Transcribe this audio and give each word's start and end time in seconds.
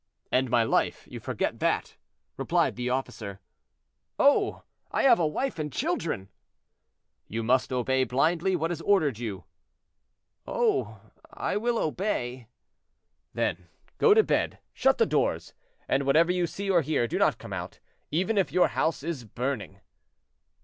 '""'And 0.31 0.49
my 0.49 0.63
life,' 0.63 1.07
you 1.11 1.19
forget 1.19 1.59
that," 1.59 1.95
replied 2.35 2.75
the 2.75 2.89
officer. 2.89 3.39
"Oh! 4.17 4.63
I 4.89 5.03
have 5.03 5.19
a 5.19 5.27
wife 5.27 5.59
and 5.59 5.71
children." 5.71 6.29
"You 7.27 7.43
must 7.43 7.71
obey 7.71 8.03
blindly 8.05 8.55
what 8.55 8.71
is 8.71 8.81
ordered 8.81 9.19
you." 9.19 9.43
"Oh! 10.47 10.99
I 11.31 11.55
will 11.55 11.77
obey." 11.77 12.47
"Then 13.35 13.67
go 13.99 14.15
to 14.15 14.23
bed, 14.23 14.57
shut 14.73 14.97
the 14.97 15.05
doors, 15.05 15.53
and 15.87 16.01
whatever 16.01 16.31
you 16.31 16.47
see 16.47 16.67
or 16.67 16.81
hear, 16.81 17.07
do 17.07 17.19
not 17.19 17.37
come 17.37 17.53
out, 17.53 17.77
even 18.09 18.39
if 18.39 18.51
your 18.51 18.69
house 18.69 19.03
is 19.03 19.23
burning." 19.23 19.81